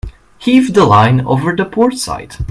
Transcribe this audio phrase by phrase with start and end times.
[0.39, 2.35] Heave the line over the port side.